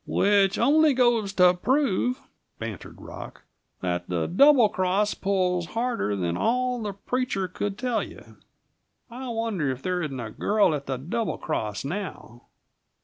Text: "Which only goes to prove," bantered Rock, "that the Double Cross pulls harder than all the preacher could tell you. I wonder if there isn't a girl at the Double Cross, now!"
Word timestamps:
"Which 0.07 0.57
only 0.57 0.95
goes 0.95 1.31
to 1.33 1.53
prove," 1.53 2.19
bantered 2.57 2.99
Rock, 2.99 3.43
"that 3.81 4.09
the 4.09 4.25
Double 4.25 4.67
Cross 4.67 5.13
pulls 5.13 5.67
harder 5.67 6.15
than 6.15 6.35
all 6.35 6.81
the 6.81 6.93
preacher 6.93 7.47
could 7.47 7.77
tell 7.77 8.01
you. 8.01 8.37
I 9.11 9.29
wonder 9.29 9.69
if 9.69 9.83
there 9.83 10.01
isn't 10.01 10.19
a 10.19 10.31
girl 10.31 10.73
at 10.73 10.87
the 10.87 10.97
Double 10.97 11.37
Cross, 11.37 11.85
now!" 11.85 12.45